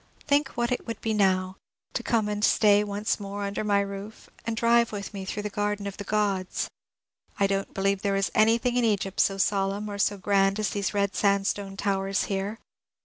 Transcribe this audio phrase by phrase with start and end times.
[0.25, 1.57] Think what it would be now—
[1.93, 5.51] to come and stay once more under my roof, and drive with me through the
[5.51, 6.65] Garden of the Grods
[7.39, 10.71] I I don't believe thero is anything in Egypt so solemn or so grand as
[10.71, 12.57] these red sandstone towers here.